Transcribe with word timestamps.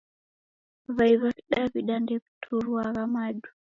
W'ai 0.95 1.15
w'a 1.21 1.31
kidaw'ida 1.37 1.95
ndew'ituruagha 2.01 3.03
madu 3.13 3.49